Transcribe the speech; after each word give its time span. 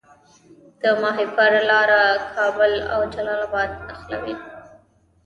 د 0.81 0.83
ماهیپر 1.01 1.51
لاره 1.69 2.01
کابل 2.35 2.73
او 2.93 3.01
جلال 3.13 3.39
اباد 3.47 3.69
نښلوي 3.87 4.35